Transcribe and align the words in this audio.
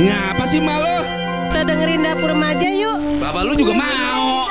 Ngapa 0.00 0.48
sih 0.48 0.64
malu? 0.64 0.96
Kita 1.52 1.60
dengerin 1.68 2.00
dapur 2.00 2.32
remaja 2.32 2.72
yuk. 2.72 3.20
Bapak 3.20 3.42
lu 3.44 3.52
juga 3.52 3.76
mau. 3.76 4.48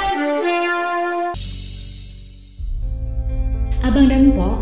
Abang 3.81 4.05
dan 4.05 4.29
Po, 4.29 4.61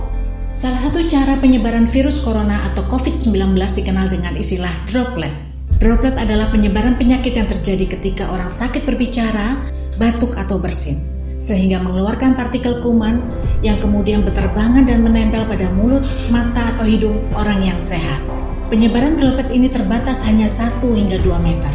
salah 0.56 0.80
satu 0.88 1.04
cara 1.04 1.36
penyebaran 1.44 1.84
virus 1.84 2.24
corona 2.24 2.72
atau 2.72 2.88
COVID-19 2.88 3.36
dikenal 3.60 4.08
dengan 4.08 4.40
istilah 4.40 4.72
droplet. 4.88 5.36
Droplet 5.76 6.16
adalah 6.16 6.48
penyebaran 6.56 6.96
penyakit 6.96 7.36
yang 7.36 7.52
terjadi 7.52 8.00
ketika 8.00 8.32
orang 8.32 8.48
sakit 8.48 8.88
berbicara, 8.88 9.60
batuk 10.00 10.40
atau 10.40 10.56
bersin, 10.56 11.04
sehingga 11.36 11.84
mengeluarkan 11.84 12.40
partikel 12.40 12.80
kuman 12.80 13.20
yang 13.60 13.76
kemudian 13.84 14.24
berterbangan 14.24 14.88
dan 14.88 15.04
menempel 15.04 15.44
pada 15.52 15.68
mulut, 15.76 16.08
mata, 16.32 16.72
atau 16.72 16.88
hidung 16.88 17.20
orang 17.36 17.60
yang 17.60 17.76
sehat. 17.76 18.37
Penyebaran 18.68 19.16
droplet 19.16 19.48
ini 19.56 19.72
terbatas 19.72 20.28
hanya 20.28 20.44
1 20.44 20.84
hingga 20.84 21.24
2 21.24 21.40
meter. 21.40 21.72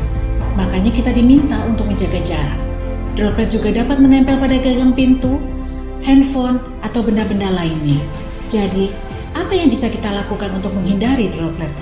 Makanya 0.61 0.93
kita 0.93 1.09
diminta 1.09 1.65
untuk 1.65 1.89
menjaga 1.89 2.21
jarak. 2.21 2.61
Droplet 3.17 3.49
juga 3.49 3.73
dapat 3.73 3.97
menempel 3.97 4.37
pada 4.37 4.61
gagang 4.61 4.93
pintu, 4.93 5.41
handphone, 6.05 6.61
atau 6.85 7.01
benda-benda 7.01 7.49
lainnya. 7.49 7.97
Jadi, 8.53 8.93
apa 9.33 9.57
yang 9.57 9.73
bisa 9.73 9.89
kita 9.89 10.13
lakukan 10.13 10.53
untuk 10.53 10.77
menghindari 10.77 11.33
droplet? 11.33 11.73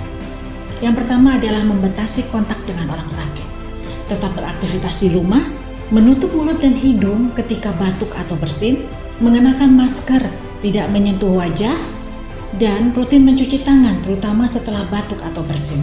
Yang 0.79 1.03
pertama 1.03 1.35
adalah 1.35 1.67
membatasi 1.67 2.31
kontak 2.31 2.63
dengan 2.63 2.95
orang 2.95 3.11
sakit. 3.11 3.47
Tetap 4.07 4.31
beraktivitas 4.31 4.95
di 4.95 5.11
rumah, 5.11 5.43
menutup 5.91 6.31
mulut 6.31 6.63
dan 6.63 6.71
hidung 6.71 7.35
ketika 7.35 7.75
batuk 7.75 8.15
atau 8.15 8.39
bersin, 8.39 8.87
mengenakan 9.19 9.75
masker, 9.75 10.23
tidak 10.63 10.87
menyentuh 10.87 11.35
wajah, 11.35 11.75
dan 12.61 12.93
rutin 12.93 13.25
mencuci 13.25 13.65
tangan 13.65 14.05
terutama 14.05 14.45
setelah 14.45 14.85
batuk 14.85 15.17
atau 15.25 15.41
bersin. 15.41 15.81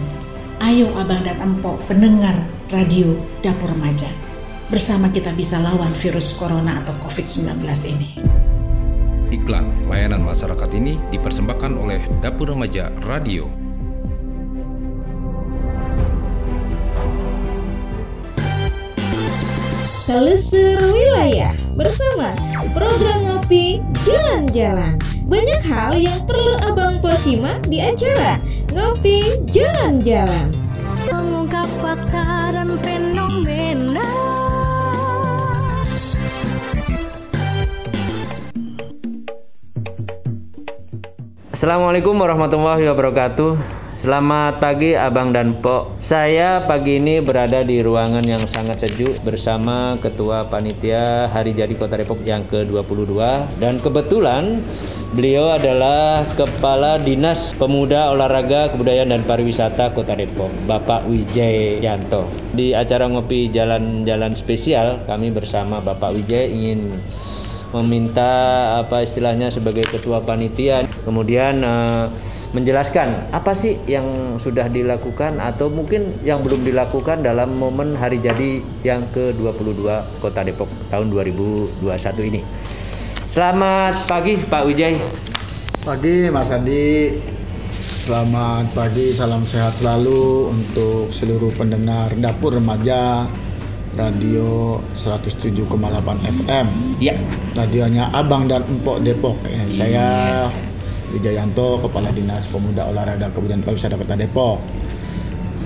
Ayo 0.63 0.87
abang 0.95 1.27
dan 1.27 1.35
empok 1.43 1.75
pendengar 1.91 2.39
radio 2.71 3.19
Dapur 3.43 3.67
Remaja. 3.75 4.07
Bersama 4.71 5.11
kita 5.11 5.35
bisa 5.35 5.59
lawan 5.59 5.91
virus 5.91 6.31
corona 6.39 6.79
atau 6.79 6.95
COVID-19 7.03 7.59
ini. 7.91 8.09
Iklan 9.27 9.91
layanan 9.91 10.23
masyarakat 10.23 10.71
ini 10.79 10.95
dipersembahkan 11.11 11.75
oleh 11.75 11.99
Dapur 12.23 12.55
Remaja 12.55 12.87
Radio. 13.03 13.51
Telusur 20.07 20.79
Wilayah 20.79 21.53
bersama 21.75 22.33
program 22.71 23.19
ngopi 23.27 23.83
jalan-jalan. 24.07 25.18
Banyak 25.29 25.61
hal 25.61 25.93
yang 25.93 26.25
perlu 26.25 26.57
Abang 26.57 27.05
Posima 27.05 27.61
di 27.69 27.77
acara 27.77 28.41
Ngopi 28.73 29.45
Jalan-Jalan. 29.53 30.49
Mengungkap 31.05 31.69
fakta 31.77 32.49
dan 32.49 32.73
fenomena 32.81 34.09
Assalamualaikum 41.53 42.17
warahmatullahi 42.17 42.89
wabarakatuh. 42.89 43.78
Selamat 43.99 44.63
pagi 44.63 44.95
Abang 44.95 45.35
dan 45.35 45.59
Pok. 45.59 45.99
Saya 45.99 46.63
pagi 46.63 47.03
ini 47.03 47.19
berada 47.19 47.67
di 47.67 47.83
ruangan 47.83 48.23
yang 48.23 48.39
sangat 48.47 48.87
sejuk 48.87 49.19
bersama 49.27 49.99
Ketua 49.99 50.47
Panitia 50.47 51.27
Hari 51.27 51.51
Jadi 51.51 51.75
Kota 51.75 51.99
Depok 51.99 52.23
yang 52.23 52.47
ke-22 52.47 53.19
dan 53.59 53.75
kebetulan 53.83 54.63
beliau 55.11 55.51
adalah 55.51 56.23
Kepala 56.31 56.95
Dinas 57.03 57.51
Pemuda 57.59 58.15
Olahraga 58.15 58.71
Kebudayaan 58.71 59.11
dan 59.11 59.27
Pariwisata 59.27 59.91
Kota 59.91 60.15
Depok, 60.15 60.47
Bapak 60.63 61.03
Wijay 61.03 61.83
Yanto. 61.83 62.23
Di 62.55 62.71
acara 62.71 63.03
ngopi 63.03 63.51
jalan-jalan 63.51 64.31
spesial 64.31 65.03
kami 65.11 65.27
bersama 65.27 65.83
Bapak 65.83 66.15
Wijay 66.15 66.47
ingin 66.47 67.03
meminta 67.75 68.31
apa 68.79 69.03
istilahnya 69.03 69.51
sebagai 69.51 69.91
ketua 69.91 70.23
panitia 70.23 70.87
kemudian 71.03 71.61
eh, 71.61 72.07
menjelaskan 72.49 73.29
apa 73.29 73.53
sih 73.53 73.77
yang 73.85 74.37
sudah 74.41 74.65
dilakukan 74.65 75.37
atau 75.37 75.69
mungkin 75.69 76.09
yang 76.25 76.41
belum 76.41 76.65
dilakukan 76.65 77.21
dalam 77.21 77.53
momen 77.53 77.93
hari 77.93 78.17
jadi 78.17 78.61
yang 78.81 79.05
ke-22 79.13 79.85
Kota 80.17 80.41
Depok 80.41 80.69
tahun 80.89 81.13
2021 81.13 81.85
ini. 82.33 82.41
Selamat 83.29 84.09
pagi 84.09 84.33
Pak 84.41 84.63
Wijay. 84.65 84.97
Pagi 85.85 86.33
Mas 86.33 86.49
Andi. 86.49 87.21
Selamat 88.09 88.65
pagi, 88.73 89.13
salam 89.13 89.45
sehat 89.45 89.77
selalu 89.77 90.49
untuk 90.49 91.13
seluruh 91.13 91.53
pendengar 91.53 92.09
Dapur 92.17 92.57
Remaja 92.57 93.29
Radio 93.93 94.81
107,8 94.97 95.69
FM. 96.25 96.67
Ya. 96.97 97.13
Radionya 97.53 98.09
Abang 98.09 98.49
dan 98.49 98.65
Empok 98.65 99.05
Depok. 99.05 99.37
Ya, 99.45 99.61
Saya 99.69 100.07
Wijayanto, 101.09 101.81
Kepala 101.81 102.13
Dinas 102.13 102.45
Pemuda 102.49 102.85
Olahraga 102.85 103.33
Kebudayaan 103.33 103.65
Pariwisata 103.65 103.97
Kota 103.97 104.13
Depok. 104.13 104.61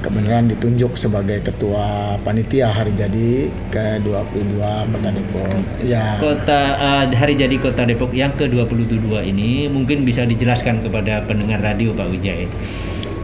Kebenaran 0.03 0.51
ditunjuk 0.51 0.99
sebagai 0.99 1.39
Ketua 1.47 2.19
Panitia 2.27 2.67
Hari 2.67 2.91
Jadi 2.91 3.47
ke-22 3.71 4.59
Kota 4.59 5.09
Depok. 5.15 5.55
Ya. 5.83 6.19
Kota 6.19 6.59
eh, 6.75 7.15
hari 7.15 7.39
jadi 7.39 7.55
Kota 7.55 7.87
Depok 7.87 8.11
yang 8.11 8.35
ke-22 8.35 9.07
ini 9.23 9.71
mungkin 9.71 10.03
bisa 10.03 10.27
dijelaskan 10.27 10.83
kepada 10.83 11.23
pendengar 11.23 11.63
radio 11.63 11.95
Pak 11.95 12.07
Wijay. 12.11 12.47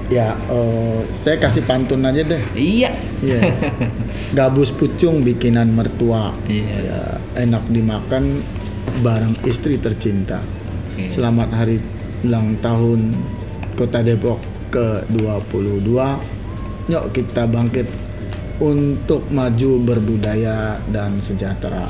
Ya, 0.10 0.34
eh, 0.50 1.00
saya 1.14 1.38
kasih 1.38 1.68
pantun 1.68 2.02
aja 2.02 2.24
deh. 2.26 2.42
Iya. 2.56 2.96
Iya. 3.22 3.42
Gabus 4.40 4.72
pucung 4.72 5.22
bikinan 5.22 5.70
mertua. 5.76 6.32
Iya. 6.48 6.76
Ya, 6.80 7.02
enak 7.44 7.68
dimakan 7.70 8.40
barang 9.04 9.36
istri 9.46 9.78
tercinta. 9.78 10.42
Oke. 10.96 11.14
Selamat 11.14 11.54
hari 11.54 11.78
ulang 12.26 12.58
tahun 12.60 13.16
Kota 13.76 14.04
Depok 14.04 14.40
ke-22. 14.70 15.90
Yuk 16.90 17.06
kita 17.16 17.46
bangkit 17.48 17.88
untuk 18.60 19.24
maju 19.32 19.72
berbudaya 19.88 20.76
dan 20.92 21.16
sejahtera. 21.24 21.88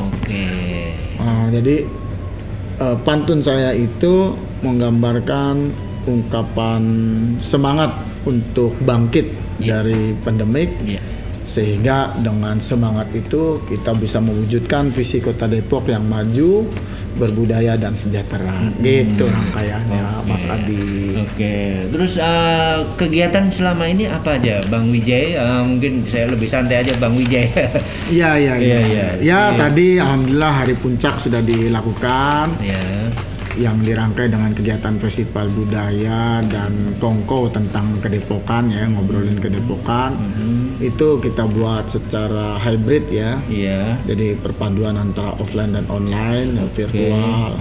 Oke. 0.00 0.46
Ah, 1.20 1.46
jadi 1.52 1.84
eh, 2.80 2.96
pantun 3.04 3.44
saya 3.44 3.76
itu 3.76 4.32
menggambarkan 4.64 5.68
ungkapan 6.08 6.82
semangat 7.38 7.92
untuk 8.24 8.74
bangkit 8.82 9.42
Iya. 9.62 9.78
dari 9.84 10.16
pandemik 10.26 10.70
Iya. 10.82 11.02
Sehingga 11.44 12.14
dengan 12.16 12.58
semangat 12.58 13.10
itu 13.12 13.60
kita 13.66 13.92
bisa 13.94 14.18
mewujudkan 14.18 14.88
visi 14.88 15.18
Kota 15.18 15.44
Depok 15.44 15.86
yang 15.86 16.04
maju, 16.04 16.64
berbudaya 17.12 17.76
dan 17.76 17.92
sejahtera. 17.92 18.72
Gitu 18.78 19.24
rangkaiannya 19.24 20.00
Oke. 20.18 20.28
Mas 20.28 20.44
Adi. 20.46 20.86
Oke, 21.18 21.54
terus 21.90 22.16
eh, 22.16 22.76
kegiatan 22.96 23.46
selama 23.48 23.84
ini 23.84 24.06
apa 24.06 24.38
aja, 24.38 24.64
Bang 24.66 24.88
Wijay? 24.88 25.34
Eh, 25.34 25.60
mungkin 25.62 26.08
saya 26.08 26.30
lebih 26.30 26.48
santai 26.48 26.80
aja, 26.80 26.94
Bang 26.96 27.12
Wijay. 27.14 27.52
Iya 28.12 28.30
iya 28.36 28.54
Iya, 28.56 28.56
iya. 28.56 28.80
iya. 28.80 29.06
Ya 29.18 29.40
Iya. 29.50 29.58
tadi 29.58 29.86
alhamdulillah 29.96 30.52
hari 30.54 30.74
puncak 30.74 31.20
sudah 31.20 31.40
dilakukan. 31.40 32.46
ya. 32.60 32.80
Yang 33.54 33.76
dirangkai 33.78 34.26
dengan 34.26 34.50
kegiatan 34.50 34.96
festival 34.96 35.44
budaya 35.50 36.20
dan 36.42 36.72
kongko 36.96 37.48
tentang 37.48 37.84
kedepokan 37.98 38.68
ya 38.68 38.88
ngobrolin 38.88 39.36
kedepokan 39.36 40.16
Mhm. 40.16 40.80
itu 40.80 41.08
kita 41.18 41.44
buat 41.46 41.84
secara 41.86 42.56
hybrid 42.58 43.04
ya 43.08 43.36
Iya. 43.44 44.00
jadi 44.02 44.34
perpaduan 44.36 44.96
antara 44.96 45.36
offline 45.36 45.72
dan 45.72 45.84
online 45.86 46.48
ya, 46.54 46.64
virtual 46.74 47.54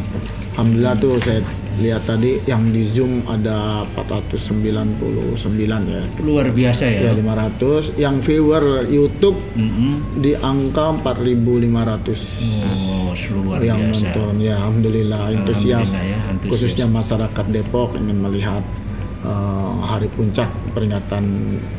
alhamdulillah 0.51 0.95
tuh 0.97 1.15
saya 1.19 1.41
lihat 1.77 2.03
tadi 2.05 2.37
yang 2.45 2.69
di 2.69 2.83
zoom 2.83 3.23
ada 3.25 3.87
499 3.95 4.99
ya 5.87 6.03
Luar 6.19 6.47
biasa 6.47 6.83
ya. 6.85 6.99
ya 7.07 7.11
500 7.15 7.95
yang 7.95 8.19
viewer 8.19 8.63
YouTube 8.85 9.39
Mhm. 9.55 10.19
di 10.19 10.35
angka 10.35 10.91
4500 10.93 12.19
Oh, 12.43 13.00
luar 13.33 13.59
yang 13.59 13.79
biasa. 13.79 13.93
nonton 14.11 14.33
ya 14.39 14.53
alhamdulillah 14.57 15.21
antusias 15.29 15.89
ya, 15.91 16.17
antusias. 16.27 16.49
khususnya 16.51 16.85
masyarakat 16.87 17.45
Depok 17.47 17.95
ingin 17.95 18.17
melihat 18.19 18.63
uh, 19.21 19.73
hari 19.83 20.07
puncak 20.09 20.47
peringatan 20.71 21.23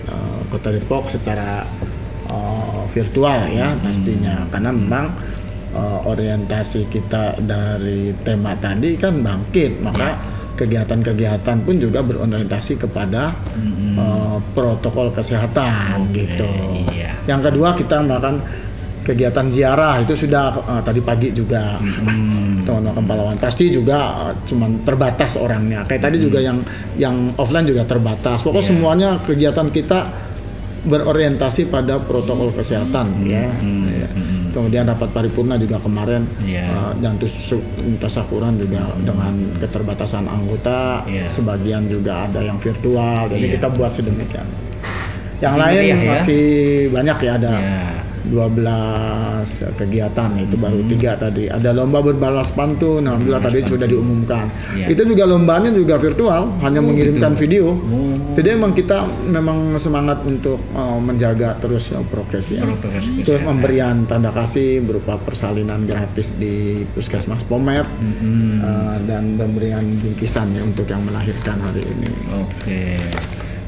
uh, 0.06 0.40
kota 0.49 0.70
Depok 0.70 1.08
secara 1.08 1.64
uh, 2.29 2.82
virtual 2.90 3.49
ya 3.49 3.73
Hmm. 3.73 3.82
pastinya 3.82 4.34
karena 4.49 4.70
memang 4.70 5.06
uh, 5.73 6.00
orientasi 6.05 6.87
kita 6.87 7.40
dari 7.40 8.12
tema 8.23 8.52
tadi 8.56 8.94
kan 8.94 9.20
bangkit 9.20 9.81
maka 9.81 10.17
kegiatan-kegiatan 10.52 11.64
pun 11.64 11.75
juga 11.76 12.00
berorientasi 12.00 12.76
kepada 12.79 13.32
Mhm. 13.56 13.96
uh, 13.96 14.38
protokol 14.52 15.11
kesehatan 15.11 16.06
Oke, 16.06 16.29
gitu 16.29 16.49
iya. 16.88 17.17
yang 17.25 17.40
kedua 17.40 17.73
kita 17.73 18.00
melakukan 18.00 18.40
kegiatan 19.02 19.46
ziarah 19.46 19.99
itu 19.99 20.14
sudah 20.16 20.44
eh, 20.54 20.82
tadi 20.82 21.00
pagi 21.00 21.28
juga 21.31 21.76
Hmm. 21.76 22.62
teman-teman 22.62 23.02
pahlawan 23.02 23.37
pasti 23.37 23.69
juga 23.69 23.99
eh, 24.25 24.34
cuman 24.44 24.82
terbatas 24.82 25.34
orangnya 25.34 25.82
kayak 25.82 26.02
tadi 26.02 26.16
juga 26.19 26.38
yang 26.38 26.62
yang 26.94 27.14
offline 27.34 27.64
juga 27.64 27.82
terbatas 27.82 28.40
pokoknya 28.40 28.60
Iya. 28.60 28.70
semuanya 28.70 29.10
kegiatan 29.20 29.69
kita 29.69 29.99
berorientasi 30.82 31.66
pada 31.66 31.94
protokol 31.96 32.50
kesehatan 32.50 33.22
ya 33.22 33.46
Hmm. 33.52 33.87
Ya. 33.88 34.08
kemudian 34.52 34.84
rapat 34.84 35.08
paripurna 35.10 35.56
juga 35.56 35.78
kemarin 35.78 36.26
Iya. 36.38 36.66
eh, 36.66 36.93
dan 36.98 37.16
tasakuran 37.98 38.55
juga 38.56 38.84
dengan 38.98 39.32
keterbatasan 39.56 40.26
anggota 40.26 41.02
Iya. 41.05 41.26
sebagian 41.26 41.87
juga 41.87 42.26
ada 42.26 42.38
yang 42.38 42.58
virtual 42.58 43.26
jadi 43.26 43.46
Iya. 43.46 43.55
kita 43.56 43.66
buat 43.72 43.90
sedemikian 43.90 44.46
yang 45.38 45.55
Masih 45.55 45.64
lain 45.64 45.82
ya? 45.82 45.96
masih 46.08 46.44
banyak 46.88 47.19
ya 47.19 47.32
ada 47.37 47.52
Ya. 47.52 47.81
12 48.32 48.64
kegiatan 49.76 50.31
itu 50.38 50.56
baru 50.56 50.75
Hmm. 50.75 50.88
tiga 50.88 51.12
tadi 51.14 51.46
ada 51.46 51.70
lomba 51.70 52.00
berbalas 52.00 52.49
pantun 52.50 53.05
alhamdulillah 53.05 53.38
tadi 53.40 53.61
sudah 53.62 53.84
diumumkan 53.84 54.49
Iya. 54.73 54.88
itu 54.88 55.02
juga 55.05 55.25
lombanya 55.25 55.69
juga 55.70 55.94
virtual 55.96 56.49
hanya 56.61 56.81
mengirimkan 56.81 57.32
video 57.34 57.70
Oh. 57.73 58.17
jadi 58.32 58.56
emang 58.56 58.73
kita 58.73 58.99
memang 59.23 59.76
semangat 59.76 60.25
untuk 60.25 60.56
uh, 60.73 60.96
menjaga 60.99 61.55
terus 61.58 61.93
uh, 61.93 62.00
prokes 62.05 62.50
ya 62.50 62.64
Prokes 62.64 63.05
terus 63.20 63.38
kesehatan. 63.38 63.46
pemberian 63.46 63.96
tanda 64.05 64.31
kasih 64.31 64.81
berupa 64.81 65.14
persalinan 65.19 65.84
gratis 65.84 66.32
di 66.34 66.55
puskesmas 66.88 67.44
Pomet 67.44 67.84
Mm-mm. 67.84 68.58
uh, 68.58 68.96
dan 69.05 69.37
pemberian 69.37 69.84
bingkisan 69.99 70.49
ya 70.50 70.62
untuk 70.62 70.87
yang 70.87 71.02
melahirkan 71.02 71.61
hari 71.61 71.84
ini 71.84 72.11
Oke. 72.34 72.96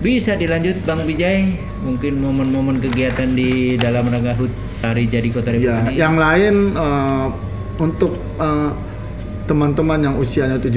Bisa 0.04 0.36
dilanjut 0.36 0.84
Bang 0.84 1.00
Wijay, 1.08 1.56
mungkin 1.80 2.20
momen-momen 2.20 2.76
kegiatan 2.76 3.32
di 3.32 3.80
dalam 3.80 4.04
rangka 4.04 4.36
HUT 4.36 4.52
Hari 4.84 5.08
Jadi 5.08 5.28
Kota 5.32 5.48
Depok 5.48 5.64
Ya, 5.64 5.80
ini. 5.80 5.96
yang 5.96 6.20
lain 6.20 6.54
eh, 6.76 7.26
untuk 7.80 8.12
eh, 8.36 8.70
teman-teman 9.48 10.04
yang 10.04 10.14
usianya 10.20 10.60
17 10.60 10.76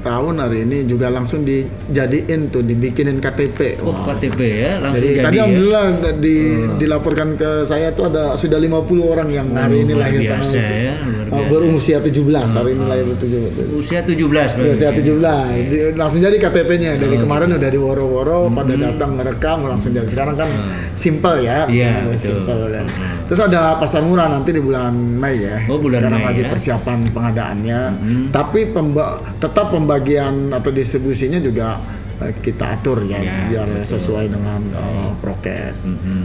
tahun 0.00 0.34
hari 0.38 0.58
ini 0.62 0.84
juga 0.84 1.08
langsung 1.08 1.42
dijadiin 1.42 2.48
tuh 2.48 2.60
dibikinin 2.60 3.18
KTP. 3.18 3.80
Oh, 3.80 3.90
Wah, 3.90 4.10
KTP 4.10 4.40
ya, 4.40 4.72
langsung 4.78 4.98
Jadi, 4.98 5.08
jadi, 5.10 5.22
tadi 5.22 5.30
ya. 5.30 5.42
alhamdulillah 5.42 5.84
di, 6.16 6.36
dilaporkan 6.76 7.28
ke 7.34 7.50
saya 7.62 7.90
tuh 7.90 8.06
ada 8.06 8.34
sudah 8.34 8.56
50 8.56 8.80
orang 9.02 9.28
yang 9.28 9.46
hari 9.50 9.82
ini 9.82 9.92
lahir 9.92 10.20
biasa 10.20 10.40
tanggal 10.40 10.54
ya, 10.54 10.94
biasa. 10.96 11.08
Hmm. 11.30 11.46
berusia 11.46 11.96
17 11.96 12.16
hari 12.50 12.70
ini 12.72 12.84
lahir 12.84 13.06
17. 13.06 13.72
Usia 13.72 14.00
17 14.00 14.18
Bang 14.50 14.66
Usia 14.68 14.90
Wijay. 14.90 15.00
17 15.00 15.68
Di- 15.68 15.94
langsung 15.94 16.20
jadi 16.20 16.36
KTP-nya 16.36 16.90
dari 16.96 17.12
Oh, 17.12 17.20
kemarin 17.20 17.48
udah 17.52 17.70
diworo-woro 17.70 18.38
pada 18.50 18.74
datang 18.74 19.14
merekam 19.14 19.58
langsung 19.64 19.90
jadi 19.90 20.06
sekarang 20.06 20.34
kan 20.36 20.48
simple 20.94 21.38
ya 21.40 21.58
Hmm. 21.62 21.72
Iya, 21.72 21.90
betul. 22.04 22.18
simple 22.18 22.62
kan. 22.68 22.86
Hmm. 22.86 23.16
terus 23.26 23.40
ada 23.40 23.60
pasar 23.76 24.00
murah 24.00 24.26
nanti 24.28 24.50
di 24.50 24.58
bulan 24.58 24.90
Mei 24.92 25.38
ya 25.40 25.62
Oh, 25.66 25.76
bulan 25.76 26.00
sekarang 26.00 26.18
Mei 26.18 26.28
lagi 26.28 26.42
ya. 26.42 26.48
persiapan 26.50 26.98
pengadaannya 27.08 27.80
Hmm. 27.92 28.24
tapi 28.30 28.60
pemba- 28.66 29.20
tetap 29.36 29.70
pembagian 29.90 30.54
atau 30.54 30.70
distribusinya 30.70 31.42
juga 31.42 31.82
eh, 32.22 32.30
kita 32.38 32.78
atur 32.78 33.02
ya, 33.04 33.18
Ya, 33.18 33.34
biar 33.50 33.66
betul. 33.66 33.90
sesuai 33.90 34.30
dengan 34.30 34.62
eh, 34.70 35.10
prokes 35.18 35.74
Mm-mm. 35.82 36.24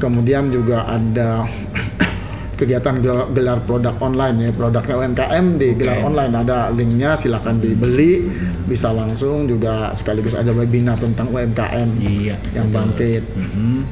kemudian 0.00 0.48
juga 0.48 0.88
ada 0.88 1.44
kegiatan 2.58 2.96
gelar, 2.96 3.28
gelar 3.28 3.58
produk 3.60 3.92
online 4.00 4.36
ya 4.38 4.50
produknya 4.50 4.94
UMKM 4.96 5.46
di 5.58 5.68
gelar 5.74 5.98
Oke. 5.98 6.08
online 6.08 6.32
ada 6.34 6.58
linknya 6.70 7.12
silakan 7.12 7.60
dibeli 7.60 8.32
bisa 8.64 8.88
langsung 8.88 9.44
juga 9.44 9.92
sekaligus 9.92 10.32
ada 10.32 10.48
webinar 10.50 10.96
tentang 10.96 11.28
UMKM 11.28 11.88
Iya. 12.00 12.36
yang 12.54 12.72
bangkit 12.72 13.20
Mm-mm. 13.28 13.84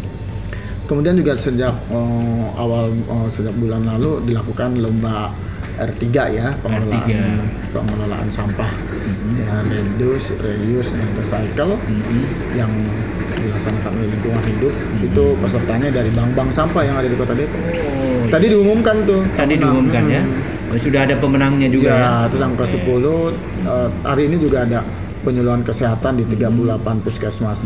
kemudian 0.88 1.12
juga 1.14 1.37
sejak 1.37 1.76
eh, 1.93 2.44
awal 2.56 2.88
eh, 2.88 3.28
sejak 3.28 3.52
bulan 3.55 3.84
lalu 3.84 4.25
dilakukan 4.25 4.81
lomba 4.81 5.28
R3 5.76 6.05
ya 6.31 6.49
pengelolaan 6.61 7.05
R3. 7.05 7.72
pengelolaan 7.72 8.28
sampah 8.28 8.69
ya 9.36 9.54
reduce 9.64 10.32
reuse 10.36 10.90
dan 10.90 11.08
recycle 11.14 11.74
Mm-mm. 11.76 12.20
yang 12.52 12.70
dilaksanakan 13.32 13.90
oleh 13.94 14.08
lingkungan 14.10 14.42
hidup 14.46 14.72
itu 15.00 15.24
pesertanya 15.38 15.88
dari 15.90 16.10
bank-bank 16.10 16.50
sampah 16.50 16.82
yang 16.82 16.94
ada 16.94 17.08
di 17.08 17.16
kota 17.16 17.32
Depok. 17.32 17.56
Oh, 17.56 18.28
Tadi 18.28 18.46
diumumkan 18.46 18.96
tuh. 19.04 19.22
tadi 19.32 19.54
pemenang. 19.54 19.60
diumumkan 19.60 20.02
ya. 20.06 20.22
Hmm. 20.22 20.70
Oh, 20.70 20.78
Sudah 20.78 21.00
ada 21.02 21.14
pemenangnya 21.16 21.66
juga 21.66 21.88
Ya, 21.88 21.96
ya. 21.96 22.12
terus 22.28 22.40
yang 22.40 22.54
ke-10 22.54 23.04
eh, 23.64 23.88
hari 24.02 24.22
ini 24.26 24.36
juga 24.38 24.58
ada 24.62 24.78
penyuluhan 25.20 25.60
kesehatan 25.60 26.16
di 26.16 26.24
38 26.26 26.80
puskesmas 27.00 27.60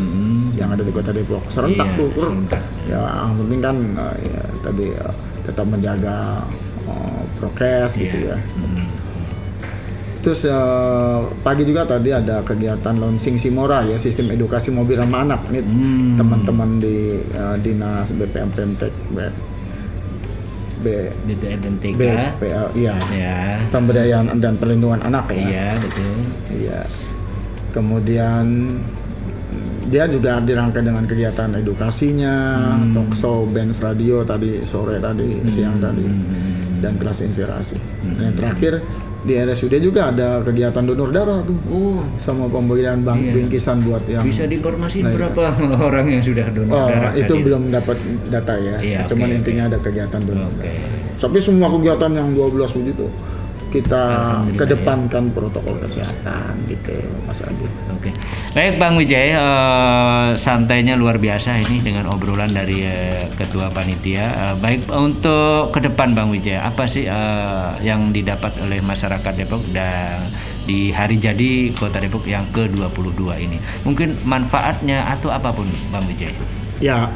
yang 0.54 0.70
ada 0.70 0.80
di 0.80 0.90
kota 0.90 1.10
Depok. 1.10 1.42
Serentak 1.48 1.86
Iya, 1.86 1.98
tuh. 1.98 2.08
Serentak. 2.16 2.62
Ya, 2.84 3.00
yang 3.02 3.34
penting 3.36 3.60
kan 3.60 3.76
eh, 3.94 4.14
ya, 4.24 4.42
tadi 4.60 4.86
eh, 4.90 5.14
tetap 5.42 5.66
menjaga 5.66 6.46
eh, 6.84 7.22
prokes 7.36 7.92
gitu 7.94 8.16
Iya. 8.20 8.32
ya. 8.32 8.36
Mm. 8.56 8.86
Terus 10.24 10.40
eh, 10.42 11.18
pagi 11.38 11.62
juga 11.62 11.84
tadi 11.84 12.08
ada 12.08 12.40
kegiatan 12.40 12.96
launching 12.96 13.36
Simora 13.36 13.84
ya 13.84 13.94
sistem 13.94 14.32
edukasi 14.32 14.72
mobil 14.72 14.96
ramah 14.96 15.20
anak 15.22 15.44
nih 15.48 15.60
Hmm. 15.60 16.16
teman-teman 16.16 16.80
di 16.80 16.96
eh, 17.20 17.56
dinas 17.60 18.08
BPM 18.10 18.48
Pemtek 18.50 18.92
B, 19.04 19.16
B. 20.80 20.92
BPL 21.94 22.66
iya 22.74 22.94
Ya. 23.08 23.56
pemberdayaan 23.68 24.36
dan 24.36 24.56
perlindungan 24.56 25.00
anak 25.02 25.28
ya 25.28 25.40
Iya, 25.40 25.68
betul. 25.78 26.12
iya 26.52 26.80
kemudian 27.70 28.44
dia 29.84 30.04
juga 30.06 30.40
dirangkai 30.40 30.82
dengan 30.82 31.04
kegiatan 31.04 31.52
edukasinya 31.54 32.34
Hmm. 32.74 32.92
talk 32.92 33.12
show 33.12 33.44
bands 33.46 33.78
radio 33.78 34.22
tadi 34.22 34.60
sore 34.62 34.96
tadi 34.98 35.40
siang 35.46 35.76
tadi 35.78 36.04
dan 36.80 36.96
kelas 36.96 37.20
inspirasi 37.22 37.76
Hmm. 37.76 38.12
dan 38.14 38.22
yang 38.22 38.36
terakhir 38.36 38.72
di 39.24 39.34
RSUD 39.34 39.74
juga 39.78 40.08
ada 40.08 40.40
kegiatan 40.40 40.80
donor 40.80 41.08
darah 41.08 41.40
tuh 41.40 41.56
Oh, 41.66 41.98
sama 42.16 42.44
pemberian 42.46 43.00
bank 43.00 43.18
Iya. 43.18 43.32
bingkisan 43.34 43.80
buat 43.80 44.04
yang 44.04 44.20
bisa 44.22 44.44
diinformasiin 44.44 45.00
Nah, 45.02 45.12
berapa 45.12 45.42
orang 45.88 46.06
yang 46.08 46.20
sudah 46.20 46.46
donor 46.48 46.72
Oh, 46.74 46.86
darah 46.86 47.12
itu 47.14 47.24
tadi? 47.30 47.42
belum 47.42 47.62
dapat 47.70 47.96
data 48.28 48.54
ya. 48.54 48.76
Iya, 48.78 48.98
Cuman 49.04 49.26
oke, 49.26 49.36
intinya 49.38 49.62
ada 49.66 49.78
kegiatan 49.78 50.20
donor. 50.20 50.48
Oke. 50.50 50.68
darah. 50.68 51.16
Tapi 51.16 51.38
semua 51.38 51.68
kegiatan 51.68 52.10
yang 52.10 52.28
12 52.30 52.52
begitu 52.74 53.06
kita 53.74 54.04
kedepankan 54.54 55.34
protokol 55.34 55.74
kesehatan 55.82 56.54
gitu, 56.70 56.94
Mas 57.26 57.42
Adi. 57.42 57.66
Oke. 57.90 58.14
Baik 58.54 58.78
Bang 58.78 58.94
Wijay, 58.94 59.34
eh, 59.34 60.28
santainya 60.38 60.94
luar 60.94 61.18
biasa 61.18 61.58
ini 61.58 61.82
dengan 61.82 62.06
obrolan 62.14 62.54
dari 62.54 62.86
eh, 62.86 63.26
ketua 63.34 63.74
panitia. 63.74 64.24
Eh, 64.30 64.54
baik 64.62 64.86
untuk 64.94 65.74
ke 65.74 65.82
depan 65.82 66.14
Bang 66.14 66.30
Wijay, 66.30 66.54
apa 66.54 66.86
sih 66.86 67.10
eh, 67.10 67.70
yang 67.82 68.14
didapat 68.14 68.54
oleh 68.62 68.78
masyarakat 68.78 69.32
Depok 69.34 69.66
dan 69.74 70.22
di 70.70 70.94
hari 70.94 71.18
jadi 71.18 71.74
Kota 71.74 71.98
Depok 71.98 72.22
yang 72.30 72.46
ke-22 72.54 73.26
ini? 73.42 73.58
Mungkin 73.82 74.14
manfaatnya 74.22 75.10
atau 75.18 75.34
apa 75.34 75.50
pun 75.50 75.66
Bang 75.90 76.06
Wijay. 76.06 76.30
Ya, 76.78 77.10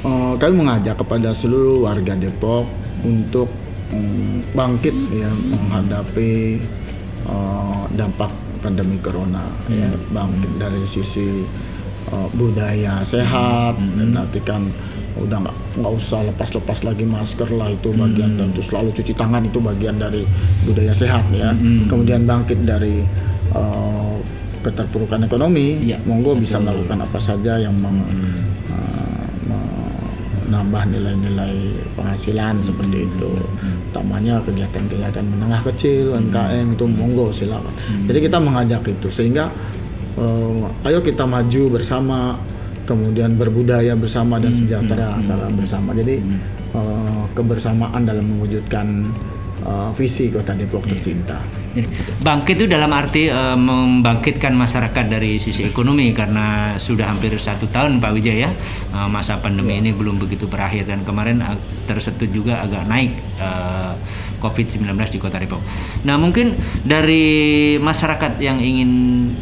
eh, 0.00 0.34
kami 0.40 0.54
mengajak 0.56 0.96
kepada 0.96 1.36
seluruh 1.36 1.84
warga 1.84 2.16
Depok 2.16 2.64
untuk 3.04 3.63
bangkit 4.54 4.94
ya 5.10 5.30
menghadapi 5.30 6.60
eh, 7.26 7.82
dampak 7.94 8.30
pandemi 8.62 8.96
corona 9.02 9.44
ya 9.68 9.90
bangkit 10.10 10.52
dari 10.56 10.82
sisi 10.88 11.44
eh, 12.10 12.28
budaya 12.34 13.02
sehat 13.04 13.76
dan 13.98 14.08
nanti 14.14 14.40
kan 14.42 14.66
udah 15.14 15.46
nggak 15.46 15.56
nggak 15.78 15.92
usah 15.94 16.26
lepas-lepas 16.26 16.82
lagi 16.82 17.06
masker 17.06 17.46
lah 17.54 17.70
itu 17.70 17.94
bagian 17.94 18.34
dan 18.34 18.50
terus 18.50 18.66
selalu 18.74 18.90
cuci 18.90 19.14
tangan 19.14 19.46
itu 19.46 19.62
bagian 19.62 19.94
dari 19.94 20.26
budaya 20.66 20.90
sehat 20.90 21.22
ya. 21.30 21.54
Kemudian 21.86 22.26
bangkit 22.26 22.66
dari 22.66 22.98
eh, 23.54 24.14
keterpurukan 24.64 25.28
ekonomi 25.28 25.76
Iya, 25.84 26.00
monggo 26.08 26.32
bisa 26.32 26.56
melakukan 26.56 27.04
apa 27.04 27.20
saja 27.20 27.60
yang 27.60 27.76
meng- 27.76 28.00
uh, 28.00 28.40
menambah 30.48 30.82
nilai-nilai 30.92 31.56
penghasilan 31.96 32.60
seperti 32.60 33.08
itu. 33.08 33.30
Utamanya 33.90 34.40
kegiatan-kegiatan 34.44 35.24
menengah 35.24 35.60
kecil 35.72 36.14
UMKM 36.14 36.76
itu 36.76 36.84
monggo 36.84 37.32
silakan. 37.32 37.74
Jadi 38.06 38.18
kita 38.24 38.38
mengajak 38.38 38.82
itu 38.86 39.08
sehingga 39.08 39.48
uh, 40.20 40.68
ayo 40.88 41.00
kita 41.00 41.24
maju 41.24 41.62
bersama 41.80 42.36
kemudian 42.84 43.40
berbudaya 43.40 43.96
bersama 43.96 44.36
dan 44.36 44.52
sejahtera 44.52 45.16
secara 45.24 45.48
bersama. 45.50 45.96
Jadi 45.96 46.20
uh, 46.76 47.24
kebersamaan 47.32 48.04
dalam 48.04 48.24
mewujudkan 48.36 49.08
uh, 49.64 49.90
visi 49.96 50.30
Kota 50.30 50.52
Depok 50.54 50.86
tercinta. 50.86 51.40
Jadi, 51.74 51.90
Bangkit 52.22 52.54
itu 52.54 52.66
dalam 52.70 52.86
arti 52.94 53.26
eh, 53.26 53.58
membangkitkan 53.58 54.54
masyarakat 54.54 55.10
dari 55.10 55.42
sisi 55.42 55.66
ekonomi 55.66 56.14
karena 56.14 56.78
sudah 56.78 57.10
hampir 57.10 57.34
satu 57.34 57.66
tahun 57.66 57.98
Pak 57.98 58.14
Wijaya 58.14 58.54
eh, 58.94 59.08
masa 59.10 59.42
pandemi 59.42 59.82
ini 59.82 59.90
belum 59.90 60.22
begitu 60.22 60.46
berakhir 60.46 60.86
dan 60.86 61.02
kemarin 61.02 61.42
tersentuh 61.90 62.30
juga 62.30 62.62
agak 62.62 62.86
naik 62.86 63.10
eh, 63.42 63.92
COVID-19 64.38 64.86
di 65.10 65.18
Kota 65.18 65.42
Depok. 65.42 65.58
Nah 66.06 66.14
mungkin 66.14 66.54
dari 66.86 67.74
masyarakat 67.82 68.38
yang 68.38 68.62
ingin 68.62 68.90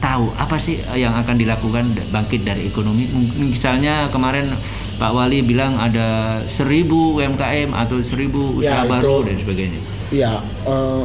tahu 0.00 0.32
apa 0.40 0.56
sih 0.56 0.80
yang 0.96 1.12
akan 1.12 1.36
dilakukan 1.36 1.84
bangkit 2.08 2.48
dari 2.48 2.64
ekonomi, 2.64 3.04
Mungkin 3.12 3.52
misalnya 3.52 4.08
kemarin 4.08 4.48
Pak 4.96 5.12
Wali 5.12 5.44
bilang 5.44 5.76
ada 5.76 6.38
seribu 6.48 7.20
UMKM 7.20 7.74
atau 7.76 8.00
seribu 8.00 8.56
usaha 8.56 8.86
Ya, 8.86 8.88
baru 8.88 9.20
itu- 9.20 9.26
dan 9.28 9.36
sebagainya. 9.42 9.80
Ya, 10.12 10.36
eh, 10.68 11.02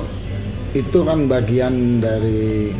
itu 0.75 0.99
kan 1.07 1.31
bagian 1.31 2.03
dari 2.03 2.75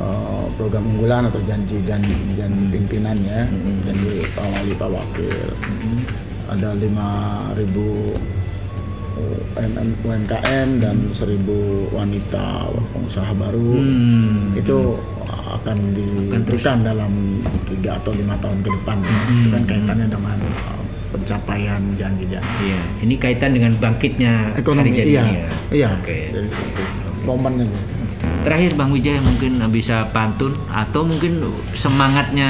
eh, 0.00 0.44
program 0.56 0.88
unggulan 0.96 1.28
atau 1.28 1.36
janji 1.44 1.84
janji 1.84 2.16
janji 2.32 2.64
pimpinan 2.72 3.20
ya, 3.20 3.44
janji 3.84 4.24
Pak 4.32 4.46
Wali 4.56 4.72
Pak 4.72 4.88
Wakil. 4.88 5.52
Ada 6.50 6.74
5.000 6.80 8.40
UMM 9.20 9.88
UMKM 10.00 10.68
dan 10.80 10.96
1.000 11.12 11.92
wanita 11.92 12.72
pengusaha 12.96 13.32
baru. 13.36 13.72
Hmm. 13.76 14.56
Itu 14.56 14.96
akan 15.60 15.78
diberikan 15.92 16.80
dalam 16.80 17.44
tiga 17.68 18.00
atau 18.00 18.16
lima 18.16 18.34
tahun 18.40 18.64
ke 18.64 18.70
depan. 18.80 18.96
Itu 19.04 19.48
kan 19.52 19.62
kaitannya 19.68 20.06
dengan 20.08 20.38
eh, 20.40 20.80
pencapaian 21.10 21.82
janji-janji 21.94 22.54
Iya, 22.62 22.80
ini 23.02 23.14
kaitan 23.18 23.52
dengan 23.52 23.72
bangkitnya 23.76 24.54
ekonomi 24.56 24.94
iya 24.94 25.04
ini 25.04 25.12
ya. 25.12 25.48
iya 25.70 25.88
Oke. 25.98 26.30
dari 26.32 26.48
situ 26.48 26.82
momennya 27.22 27.66
Terakhir 28.40 28.72
Bang 28.72 28.88
Wijaya 28.88 29.20
mungkin 29.20 29.60
bisa 29.68 30.08
pantun 30.16 30.56
atau 30.72 31.04
mungkin 31.04 31.44
semangatnya 31.76 32.48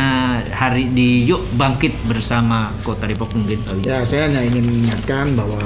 hari 0.51 0.87
di 0.95 1.27
yuk 1.27 1.43
bangkit 1.59 1.91
bersama 2.07 2.71
Kota 2.87 3.11
Depok 3.11 3.35
mungkin 3.35 3.59
ya 3.83 4.07
saya 4.07 4.31
hanya 4.31 4.47
ingin 4.47 4.67
mengingatkan 4.67 5.35
bahwa 5.35 5.59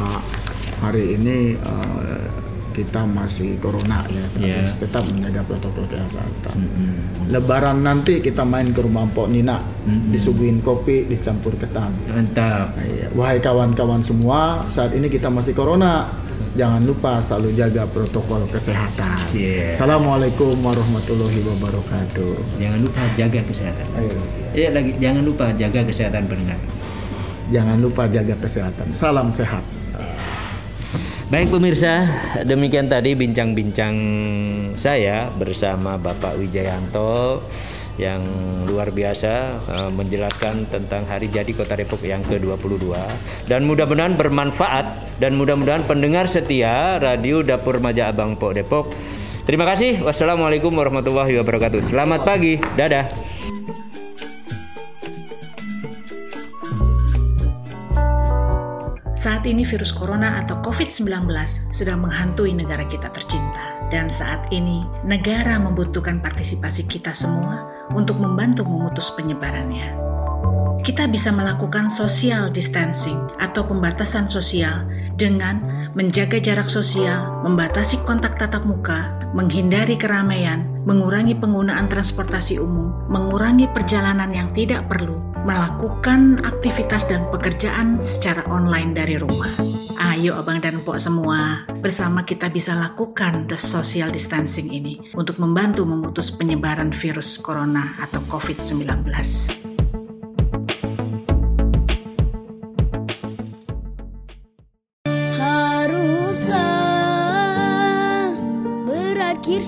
hari 0.80 1.20
ini 1.20 1.60
eh, 1.60 2.20
kita 2.74 3.06
masih 3.06 3.54
corona 3.62 4.02
ya 4.10 4.26
harus 4.58 4.74
tetap 4.82 5.06
menjaga 5.14 5.46
protokol 5.46 5.86
kesehatan 5.86 6.56
lebaran 7.30 7.86
nanti 7.86 8.18
kita 8.18 8.42
main 8.42 8.74
ke 8.74 8.82
rumah 8.82 9.06
Mpok 9.06 9.30
Nina 9.30 9.62
disuguhin 10.10 10.58
kopi 10.60 11.06
dicampur 11.06 11.54
ketan 11.54 11.94
Mantap. 12.10 12.74
Nah, 12.74 12.84
iya. 12.84 13.06
wahai 13.14 13.38
kawan-kawan 13.38 14.02
semua 14.02 14.66
saat 14.66 14.90
ini 14.92 15.06
kita 15.06 15.30
masih 15.30 15.54
corona 15.54 16.10
jangan 16.58 16.82
lupa 16.82 17.22
selalu 17.22 17.54
jaga 17.54 17.86
protokol 17.90 18.42
kesehatan 18.50 19.14
Iya. 19.34 19.74
Assalamualaikum 19.78 20.58
warahmatullahi 20.62 21.40
wabarakatuh 21.46 22.34
Jangan 22.58 22.78
lupa 22.82 23.02
jaga 23.18 23.40
kesehatan. 23.46 23.86
Ayo. 23.98 24.18
Iya 24.54 24.68
lagi 24.70 24.92
jangan 25.02 25.22
lupa 25.26 25.50
jaga 25.58 25.80
kesehatan 25.82 26.22
pendengar. 26.30 26.58
Jangan 27.50 27.76
lupa 27.82 28.06
jaga 28.08 28.34
kesehatan. 28.38 28.94
Salam 28.94 29.28
sehat. 29.34 29.83
Baik 31.34 31.50
pemirsa, 31.50 32.06
demikian 32.46 32.86
tadi 32.86 33.18
bincang-bincang 33.18 33.94
saya 34.78 35.26
bersama 35.34 35.98
Bapak 35.98 36.38
Wijayanto 36.38 37.42
yang 37.98 38.22
luar 38.70 38.94
biasa 38.94 39.58
eh, 39.66 39.90
menjelaskan 39.90 40.70
tentang 40.70 41.02
hari 41.10 41.26
jadi 41.26 41.50
Kota 41.50 41.74
Depok 41.74 42.06
yang 42.06 42.22
ke-22 42.22 42.86
dan 43.50 43.66
mudah-mudahan 43.66 44.14
bermanfaat 44.14 45.18
dan 45.18 45.34
mudah-mudahan 45.34 45.82
pendengar 45.90 46.30
setia 46.30 47.02
Radio 47.02 47.42
Dapur 47.42 47.82
Maja 47.82 48.14
Abang 48.14 48.38
Pok 48.38 48.54
Depok. 48.54 48.94
Terima 49.42 49.66
kasih. 49.66 50.06
Wassalamualaikum 50.06 50.70
warahmatullahi 50.70 51.34
wabarakatuh. 51.42 51.82
Selamat 51.90 52.22
pagi. 52.22 52.62
Dadah. 52.78 53.23
Saat 59.24 59.48
ini 59.48 59.64
virus 59.64 59.88
corona 59.88 60.44
atau 60.44 60.60
COVID-19 60.60 61.08
sedang 61.72 62.04
menghantui 62.04 62.52
negara 62.52 62.84
kita 62.84 63.08
tercinta. 63.08 63.88
Dan 63.88 64.12
saat 64.12 64.52
ini, 64.52 64.84
negara 65.00 65.56
membutuhkan 65.56 66.20
partisipasi 66.20 66.84
kita 66.84 67.16
semua 67.16 67.64
untuk 67.96 68.20
membantu 68.20 68.68
memutus 68.68 69.08
penyebarannya. 69.16 69.96
Kita 70.84 71.08
bisa 71.08 71.32
melakukan 71.32 71.88
social 71.88 72.52
distancing 72.52 73.16
atau 73.40 73.64
pembatasan 73.64 74.28
sosial 74.28 74.84
dengan 75.16 75.83
menjaga 75.94 76.42
jarak 76.42 76.66
sosial, 76.66 77.42
membatasi 77.46 78.02
kontak 78.02 78.34
tatap 78.38 78.66
muka, 78.66 79.14
menghindari 79.30 79.94
keramaian, 79.94 80.66
mengurangi 80.86 81.38
penggunaan 81.38 81.86
transportasi 81.86 82.58
umum, 82.58 82.90
mengurangi 83.06 83.70
perjalanan 83.70 84.34
yang 84.34 84.50
tidak 84.54 84.86
perlu, 84.90 85.18
melakukan 85.46 86.42
aktivitas 86.42 87.06
dan 87.06 87.22
pekerjaan 87.30 88.02
secara 88.02 88.42
online 88.50 88.94
dari 88.94 89.18
rumah. 89.18 89.50
Ayo 90.14 90.34
abang 90.38 90.58
dan 90.58 90.82
pok 90.82 90.98
semua, 90.98 91.62
bersama 91.78 92.26
kita 92.26 92.50
bisa 92.50 92.74
lakukan 92.74 93.46
the 93.46 93.58
social 93.58 94.10
distancing 94.10 94.70
ini 94.70 94.98
untuk 95.14 95.38
membantu 95.38 95.86
memutus 95.86 96.30
penyebaran 96.30 96.90
virus 96.90 97.38
corona 97.38 97.94
atau 98.02 98.22
COVID-19. 98.30 99.73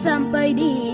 Sampai 0.07 0.55
di 0.55 0.86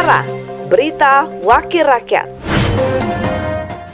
Bewara, 0.00 0.24
Berita 0.72 1.28
Wakil 1.44 1.84
Rakyat. 1.84 2.39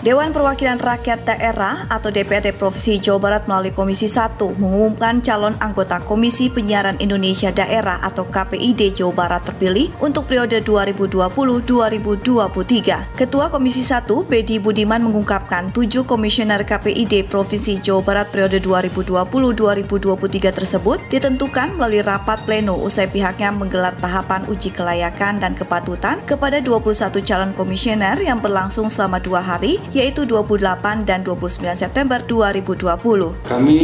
Dewan 0.06 0.30
Perwakilan 0.30 0.78
Rakyat 0.78 1.26
Daerah 1.26 1.90
atau 1.90 2.14
DPRD 2.14 2.54
Provinsi 2.54 3.02
Jawa 3.02 3.18
Barat 3.18 3.50
melalui 3.50 3.74
Komisi 3.74 4.06
1 4.06 4.38
mengumumkan 4.38 5.18
calon 5.18 5.58
anggota 5.58 5.98
Komisi 5.98 6.46
Penyiaran 6.46 6.94
Indonesia 7.02 7.50
Daerah 7.50 7.98
atau 7.98 8.22
KPID 8.22 9.02
Jawa 9.02 9.26
Barat 9.26 9.42
terpilih 9.42 9.90
untuk 9.98 10.30
periode 10.30 10.62
2020-2023. 10.62 13.18
Ketua 13.18 13.50
Komisi 13.50 13.82
1 13.82 14.06
Bedi 14.30 14.62
Budiman 14.62 15.02
mengungkapkan 15.02 15.74
tujuh 15.74 16.06
komisioner 16.06 16.62
KPID 16.62 17.26
Provinsi 17.26 17.82
Jawa 17.82 18.06
Barat 18.06 18.30
periode 18.30 18.62
2020-2023 18.62 20.54
tersebut 20.54 21.02
ditentukan 21.10 21.74
melalui 21.74 22.06
rapat 22.06 22.38
pleno 22.46 22.78
usai 22.78 23.10
pihaknya 23.10 23.50
menggelar 23.50 23.98
tahapan 23.98 24.46
uji 24.46 24.70
kelayakan 24.70 25.42
dan 25.42 25.58
kepatutan 25.58 26.22
kepada 26.30 26.62
21 26.62 27.10
calon 27.26 27.50
komisioner 27.58 28.22
yang 28.22 28.38
berlangsung 28.38 28.86
selama 28.86 29.18
dua 29.18 29.42
hari 29.42 29.82
yaitu 29.96 30.28
28 30.28 31.08
dan 31.08 31.24
29 31.24 31.72
September 31.72 32.20
2020. 32.20 33.48
Kami 33.48 33.80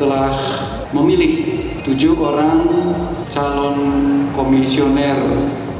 telah 0.00 0.32
memilih 0.96 1.60
tujuh 1.84 2.16
orang 2.16 2.64
calon 3.28 3.76
komisioner 4.32 5.20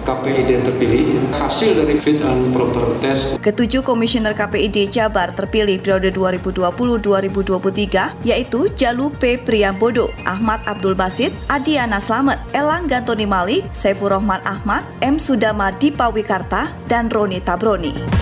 KPID 0.03 0.67
terpilih 0.67 1.31
hasil 1.31 1.79
dari 1.79 1.95
fit 2.03 2.19
and 2.27 2.51
proper 2.51 2.91
test. 2.99 3.39
Ketujuh 3.39 3.87
komisioner 3.87 4.35
KPID 4.35 4.91
Jabar 4.91 5.31
terpilih 5.31 5.79
periode 5.79 6.11
2020-2023 6.11 8.27
yaitu 8.27 8.67
Jalu 8.75 9.15
P. 9.15 9.39
Priyambodo, 9.39 10.11
Ahmad 10.27 10.59
Abdul 10.67 10.99
Basit, 10.99 11.31
Adiana 11.47 12.03
Slamet, 12.03 12.43
Elang 12.51 12.91
Gantoni 12.91 13.31
Malik, 13.31 13.63
Saifur 13.71 14.11
Rahman 14.11 14.43
Ahmad, 14.43 14.83
M. 14.99 15.23
Sudama 15.23 15.71
Dipawikarta, 15.71 16.67
dan 16.91 17.07
Roni 17.07 17.39
Tabroni 17.39 18.22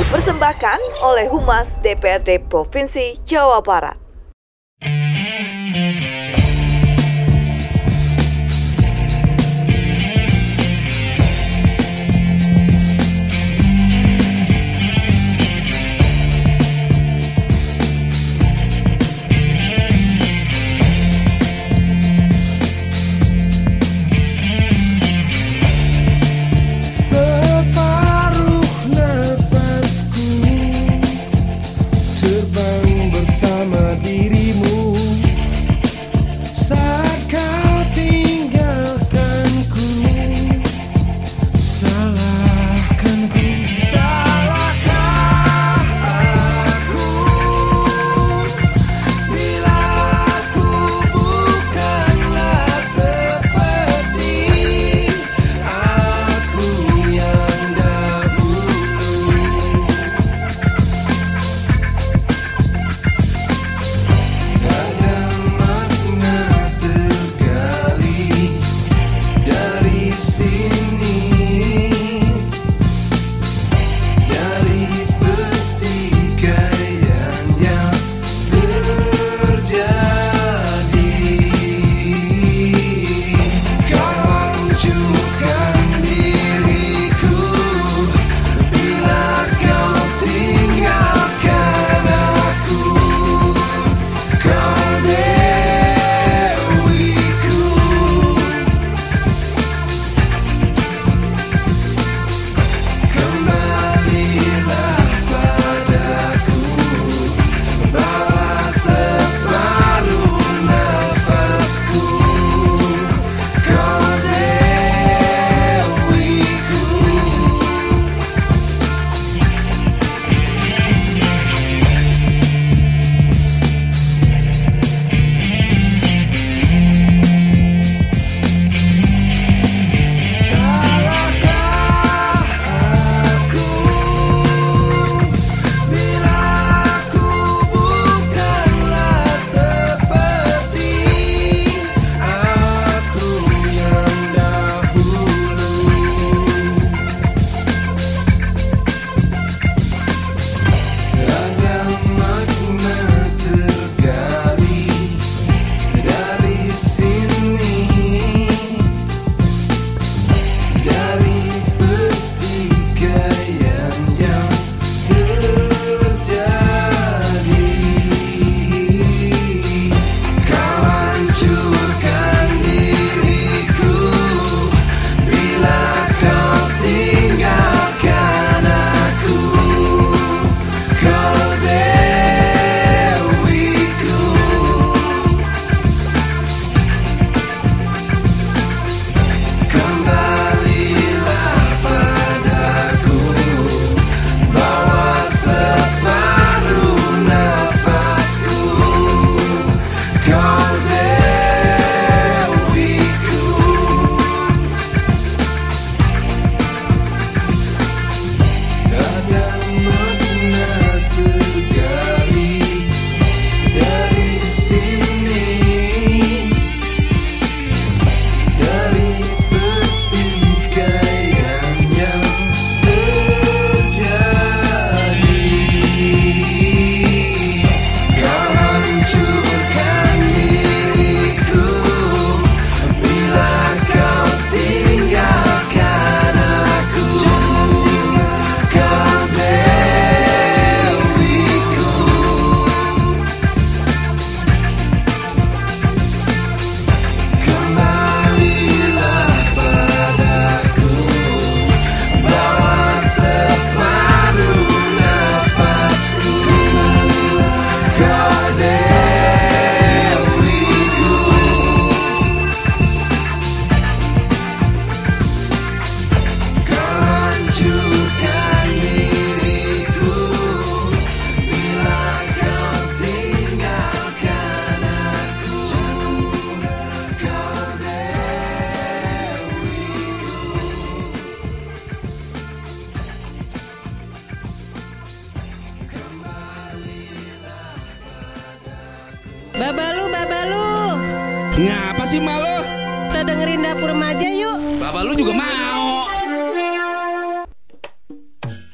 dipersembahkan 0.00 0.80
oleh 1.04 1.28
Humas 1.28 1.76
DPRD 1.84 2.48
Provinsi 2.48 3.20
Jawa 3.20 3.60
Barat. 3.60 4.09
Sama 33.26 33.96
dirimu. 34.04 34.89
Chame-me 85.50 86.39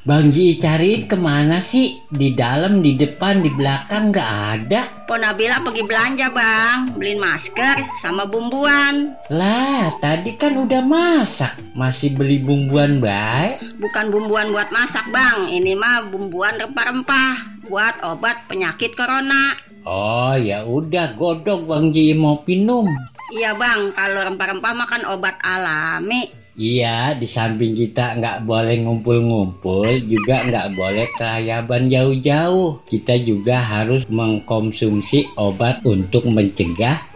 Bang 0.06 0.30
Ji 0.30 0.54
cari 0.62 1.02
ke 1.10 1.18
mana 1.18 1.58
sih? 1.58 1.98
Di 2.14 2.30
dalam, 2.30 2.78
di 2.78 2.94
depan, 2.94 3.42
di 3.42 3.50
belakang 3.50 4.14
nggak 4.14 4.32
ada. 4.54 4.86
Po 5.02 5.18
Nabila 5.18 5.58
pergi 5.66 5.82
belanja 5.82 6.30
bang, 6.30 6.94
beliin 6.94 7.18
masker 7.18 7.82
sama 7.98 8.22
bumbuan. 8.22 9.18
Lah, 9.34 9.90
tadi 9.98 10.38
kan 10.38 10.62
udah 10.62 10.78
masak, 10.86 11.58
masih 11.74 12.14
beli 12.14 12.38
bumbuan 12.38 13.02
baik. 13.02 13.58
Bukan 13.82 14.14
bumbuan 14.14 14.54
buat 14.54 14.70
masak 14.70 15.10
bang, 15.10 15.50
ini 15.50 15.74
mah 15.74 16.06
bumbuan 16.06 16.54
rempah-rempah 16.54 17.66
buat 17.66 17.98
obat 18.06 18.46
penyakit 18.46 18.94
corona. 18.94 19.58
Oh 19.82 20.38
ya 20.38 20.62
udah 20.62 21.18
godok 21.18 21.66
Bang 21.66 21.90
Ji 21.90 22.14
mau 22.14 22.46
minum. 22.46 22.86
Iya 23.34 23.58
bang, 23.58 23.90
kalau 23.90 24.22
rempah-rempah 24.22 24.70
makan 24.70 25.02
obat 25.10 25.34
alami. 25.42 26.45
Iya, 26.56 27.12
di 27.20 27.28
samping 27.28 27.76
kita 27.76 28.16
nggak 28.16 28.48
boleh 28.48 28.80
ngumpul-ngumpul, 28.80 29.92
juga 30.08 30.40
nggak 30.48 30.72
boleh 30.72 31.04
kelayaban 31.12 31.84
jauh-jauh. 31.92 32.80
Kita 32.88 33.12
juga 33.20 33.60
harus 33.60 34.08
mengkonsumsi 34.08 35.36
obat 35.36 35.84
untuk 35.84 36.24
mencegah 36.24 37.15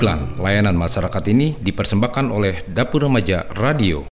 Iklan 0.00 0.40
layanan 0.40 0.80
masyarakat 0.80 1.28
ini 1.28 1.60
dipersembahkan 1.60 2.32
oleh 2.32 2.64
Dapur 2.72 3.04
Remaja 3.04 3.44
Radio. 3.52 4.08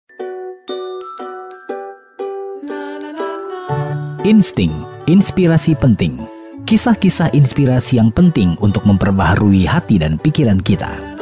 Insting, 4.26 4.74
inspirasi 5.06 5.78
penting. 5.78 6.26
Kisah-kisah 6.66 7.30
inspirasi 7.30 8.02
yang 8.02 8.10
penting 8.10 8.58
untuk 8.58 8.82
memperbaharui 8.82 9.62
hati 9.62 10.02
dan 10.02 10.18
pikiran 10.18 10.58
kita. 10.58 11.15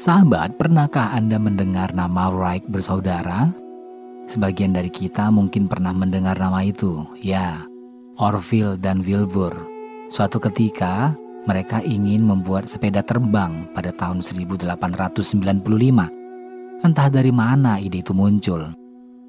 Sahabat, 0.00 0.56
pernahkah 0.56 1.12
Anda 1.12 1.36
mendengar 1.36 1.92
nama 1.92 2.32
Wright 2.32 2.64
bersaudara? 2.64 3.52
Sebagian 4.32 4.72
dari 4.72 4.88
kita 4.88 5.28
mungkin 5.28 5.68
pernah 5.68 5.92
mendengar 5.92 6.40
nama 6.40 6.64
itu, 6.64 7.04
ya, 7.20 7.68
Orville 8.16 8.80
dan 8.80 9.04
Wilbur. 9.04 9.52
Suatu 10.08 10.40
ketika, 10.40 11.12
mereka 11.44 11.84
ingin 11.84 12.24
membuat 12.24 12.64
sepeda 12.64 13.04
terbang 13.04 13.68
pada 13.76 13.92
tahun 13.92 14.24
1895. 14.24 16.08
Entah 16.80 17.08
dari 17.12 17.28
mana 17.28 17.76
ide 17.76 18.00
itu 18.00 18.16
muncul. 18.16 18.72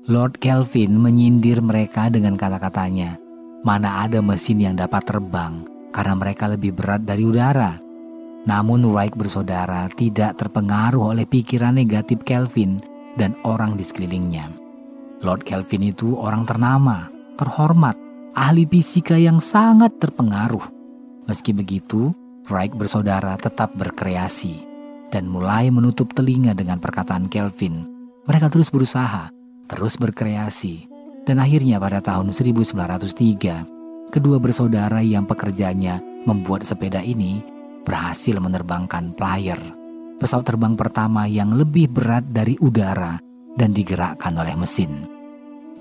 Lord 0.07 0.39
Kelvin 0.39 0.95
menyindir 0.95 1.59
mereka 1.59 2.07
dengan 2.07 2.39
kata-katanya, 2.39 3.19
mana 3.67 4.07
ada 4.07 4.23
mesin 4.23 4.63
yang 4.63 4.79
dapat 4.79 5.03
terbang 5.03 5.67
karena 5.91 6.15
mereka 6.15 6.47
lebih 6.47 6.71
berat 6.79 7.03
dari 7.03 7.27
udara. 7.27 7.90
Namun 8.41 8.81
Wright 8.89 9.13
bersaudara 9.13 9.85
tidak 9.93 10.41
terpengaruh 10.41 11.13
oleh 11.13 11.29
pikiran 11.29 11.77
negatif 11.77 12.25
Kelvin 12.25 12.81
dan 13.13 13.37
orang 13.45 13.77
di 13.77 13.85
sekelilingnya. 13.85 14.49
Lord 15.21 15.45
Kelvin 15.45 15.93
itu 15.93 16.17
orang 16.17 16.49
ternama, 16.49 17.05
terhormat, 17.37 17.93
ahli 18.33 18.65
fisika 18.65 19.13
yang 19.13 19.37
sangat 19.37 19.93
terpengaruh. 20.01 20.65
Meski 21.29 21.53
begitu, 21.53 22.09
Wright 22.49 22.73
bersaudara 22.73 23.37
tetap 23.37 23.77
berkreasi 23.77 24.65
dan 25.13 25.29
mulai 25.29 25.69
menutup 25.69 26.09
telinga 26.17 26.57
dengan 26.57 26.81
perkataan 26.81 27.29
Kelvin. 27.29 27.85
Mereka 28.25 28.49
terus 28.49 28.73
berusaha, 28.73 29.29
terus 29.69 30.01
berkreasi, 30.01 30.89
dan 31.29 31.37
akhirnya 31.37 31.77
pada 31.77 32.01
tahun 32.01 32.33
1903, 32.33 34.09
kedua 34.09 34.41
bersaudara 34.41 35.05
yang 35.05 35.29
pekerjaannya 35.29 36.25
membuat 36.25 36.65
sepeda 36.65 37.05
ini 37.05 37.60
berhasil 37.83 38.37
menerbangkan 38.37 39.13
Flyer, 39.17 39.59
pesawat 40.21 40.45
terbang 40.45 40.77
pertama 40.77 41.25
yang 41.25 41.53
lebih 41.57 41.89
berat 41.89 42.25
dari 42.29 42.57
udara 42.61 43.17
dan 43.57 43.73
digerakkan 43.73 44.37
oleh 44.37 44.55
mesin. 44.55 45.09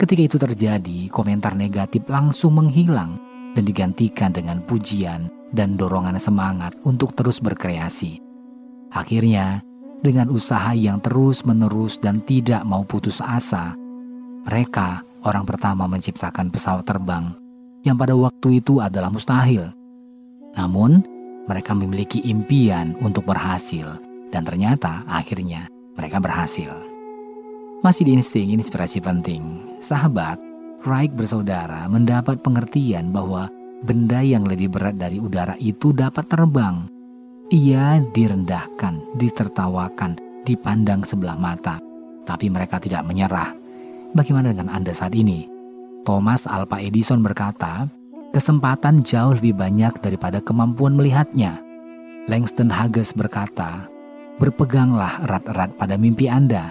Ketika 0.00 0.22
itu 0.24 0.36
terjadi, 0.40 1.12
komentar 1.12 1.52
negatif 1.52 2.08
langsung 2.08 2.56
menghilang 2.56 3.20
dan 3.52 3.64
digantikan 3.68 4.32
dengan 4.32 4.64
pujian 4.64 5.28
dan 5.52 5.76
dorongan 5.76 6.16
semangat 6.16 6.72
untuk 6.88 7.12
terus 7.12 7.36
berkreasi. 7.42 8.16
Akhirnya, 8.90 9.60
dengan 10.00 10.32
usaha 10.32 10.72
yang 10.72 11.04
terus-menerus 11.04 12.00
dan 12.00 12.24
tidak 12.24 12.64
mau 12.64 12.80
putus 12.88 13.20
asa, 13.20 13.76
mereka 14.48 15.04
orang 15.28 15.44
pertama 15.44 15.84
menciptakan 15.84 16.48
pesawat 16.48 16.88
terbang 16.88 17.36
yang 17.84 18.00
pada 18.00 18.16
waktu 18.16 18.64
itu 18.64 18.80
adalah 18.80 19.12
mustahil. 19.12 19.68
Namun, 20.56 21.04
mereka 21.50 21.74
memiliki 21.74 22.22
impian 22.22 22.94
untuk 23.02 23.26
berhasil, 23.26 23.98
dan 24.30 24.46
ternyata 24.46 25.02
akhirnya 25.10 25.66
mereka 25.98 26.22
berhasil. 26.22 26.70
Masih 27.82 28.06
di 28.06 28.14
insting 28.14 28.54
inspirasi 28.54 29.02
penting, 29.02 29.66
sahabat, 29.82 30.38
Wright 30.86 31.10
bersaudara 31.10 31.90
mendapat 31.90 32.38
pengertian 32.40 33.10
bahwa 33.10 33.50
benda 33.82 34.22
yang 34.22 34.46
lebih 34.46 34.70
berat 34.70 34.96
dari 34.96 35.18
udara 35.18 35.58
itu 35.58 35.90
dapat 35.90 36.24
terbang. 36.30 36.86
Ia 37.50 37.98
direndahkan, 38.14 39.18
ditertawakan, 39.18 40.16
dipandang 40.46 41.02
sebelah 41.02 41.34
mata, 41.34 41.82
tapi 42.22 42.46
mereka 42.46 42.78
tidak 42.78 43.02
menyerah. 43.02 43.52
Bagaimana 44.14 44.54
dengan 44.54 44.70
Anda 44.70 44.94
saat 44.94 45.12
ini? 45.12 45.50
Thomas 46.06 46.48
Alva 46.48 46.80
Edison 46.80 47.20
berkata, 47.20 47.90
kesempatan 48.30 49.02
jauh 49.02 49.34
lebih 49.34 49.58
banyak 49.58 49.98
daripada 49.98 50.38
kemampuan 50.38 50.94
melihatnya. 50.94 51.58
Langston 52.30 52.70
Hughes 52.70 53.10
berkata, 53.10 53.90
berpeganglah 54.38 55.26
erat-erat 55.26 55.74
pada 55.74 55.98
mimpi 55.98 56.30
Anda. 56.30 56.70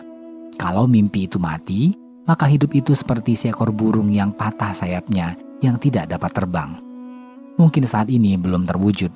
Kalau 0.55 0.87
mimpi 0.87 1.27
itu 1.27 1.37
mati, 1.39 1.93
maka 2.23 2.47
hidup 2.47 2.71
itu 2.75 2.95
seperti 2.95 3.35
seekor 3.35 3.71
burung 3.71 4.07
yang 4.11 4.31
patah 4.31 4.71
sayapnya 4.71 5.35
yang 5.59 5.75
tidak 5.75 6.07
dapat 6.07 6.31
terbang. 6.31 6.79
Mungkin 7.59 7.83
saat 7.83 8.07
ini 8.07 8.39
belum 8.39 8.63
terwujud, 8.63 9.11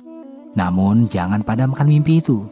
namun 0.52 1.08
jangan 1.08 1.40
padamkan 1.40 1.88
mimpi 1.88 2.20
itu. 2.20 2.44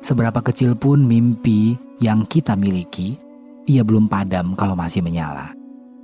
Seberapa 0.00 0.40
kecil 0.40 0.78
pun 0.78 1.02
mimpi 1.02 1.76
yang 1.98 2.24
kita 2.24 2.54
miliki, 2.54 3.18
ia 3.66 3.82
belum 3.84 4.08
padam 4.08 4.54
kalau 4.54 4.78
masih 4.78 5.02
menyala. 5.04 5.52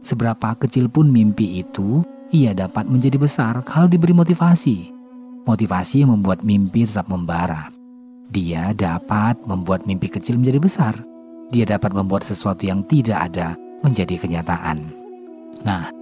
Seberapa 0.04 0.54
kecil 0.58 0.90
pun 0.92 1.08
mimpi 1.08 1.64
itu, 1.64 2.04
ia 2.34 2.50
dapat 2.56 2.90
menjadi 2.90 3.18
besar 3.20 3.62
kalau 3.62 3.86
diberi 3.86 4.10
motivasi. 4.10 4.90
Motivasi 5.46 6.02
yang 6.02 6.10
membuat 6.18 6.42
mimpi 6.42 6.82
tetap 6.82 7.06
membara. 7.06 7.70
Dia 8.34 8.74
dapat 8.74 9.38
membuat 9.46 9.86
mimpi 9.86 10.10
kecil 10.10 10.34
menjadi 10.34 10.58
besar. 10.58 10.94
Dia 11.54 11.62
dapat 11.62 11.94
membuat 11.94 12.26
sesuatu 12.26 12.66
yang 12.66 12.82
tidak 12.90 13.30
ada 13.30 13.54
menjadi 13.86 14.18
kenyataan. 14.18 14.90
Nah, 15.62 15.94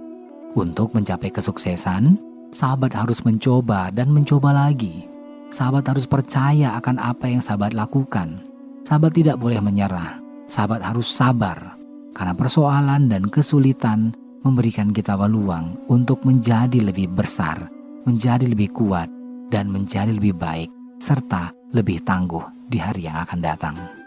untuk 0.57 0.97
mencapai 0.97 1.29
kesuksesan, 1.29 2.17
sahabat 2.49 2.97
harus 2.97 3.21
mencoba 3.21 3.93
dan 3.93 4.09
mencoba 4.09 4.49
lagi. 4.49 5.05
Sahabat 5.53 5.85
harus 5.85 6.09
percaya 6.09 6.73
akan 6.81 6.97
apa 6.97 7.29
yang 7.29 7.45
sahabat 7.45 7.77
lakukan. 7.77 8.41
Sahabat 8.81 9.13
tidak 9.13 9.37
boleh 9.37 9.61
menyerah. 9.61 10.17
Sahabat 10.49 10.81
harus 10.81 11.05
sabar 11.05 11.77
karena 12.15 12.33
persoalan 12.33 13.11
dan 13.11 13.29
kesulitan 13.29 14.15
memberikan 14.45 14.93
kita 14.93 15.17
peluang 15.17 15.89
untuk 15.89 16.21
menjadi 16.21 16.77
lebih 16.77 17.09
besar, 17.09 17.65
menjadi 18.05 18.45
lebih 18.45 18.69
kuat, 18.71 19.09
dan 19.49 19.73
menjadi 19.73 20.13
lebih 20.13 20.37
baik, 20.37 20.69
serta 21.01 21.49
lebih 21.73 22.05
tangguh 22.05 22.45
di 22.69 22.77
hari 22.77 23.09
yang 23.09 23.25
akan 23.25 23.39
datang. 23.41 24.04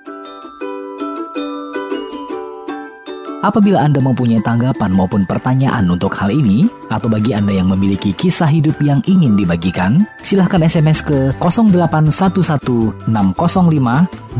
Apabila 3.48 3.80
Anda 3.80 4.04
mempunyai 4.04 4.44
tanggapan 4.44 4.92
maupun 4.92 5.24
pertanyaan 5.24 5.88
untuk 5.88 6.12
hal 6.20 6.28
ini, 6.28 6.68
atau 6.92 7.08
bagi 7.08 7.32
Anda 7.32 7.56
yang 7.56 7.72
memiliki 7.72 8.12
kisah 8.12 8.44
hidup 8.44 8.76
yang 8.84 9.00
ingin 9.08 9.40
dibagikan, 9.40 10.04
silahkan 10.20 10.68
SMS 10.68 11.00
ke 11.00 11.32
0811605235 11.40 14.36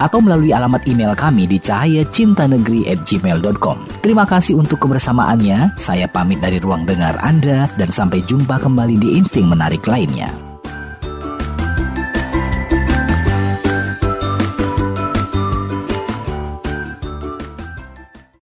atau 0.00 0.18
melalui 0.24 0.56
alamat 0.56 0.88
email 0.88 1.12
kami 1.12 1.44
di 1.44 1.60
cahayacintanegeri@gmail.com. 1.60 3.76
Terima 4.00 4.24
kasih 4.24 4.56
untuk 4.56 4.80
kebersamaannya. 4.80 5.76
Saya 5.76 6.08
pamit 6.08 6.40
dari 6.40 6.56
ruang 6.56 6.88
dengar 6.88 7.20
Anda 7.20 7.68
dan 7.76 7.92
sampai 7.92 8.24
jumpa 8.24 8.56
kembali 8.56 8.96
di 8.96 9.20
insting 9.20 9.52
menarik 9.52 9.84
lainnya. 9.84 10.53